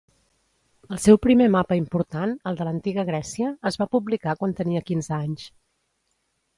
El 0.95 1.01
seu 1.03 1.19
primer 1.25 1.49
mapa 1.57 1.77
important, 1.81 2.33
el 2.53 2.59
de 2.63 2.67
l'Antiga 2.69 3.05
Grècia, 3.13 3.53
es 3.73 3.81
va 3.83 3.91
publicar 3.95 4.39
quan 4.43 4.59
tenia 4.65 4.87
quinze 4.93 5.19
anys. 5.23 5.49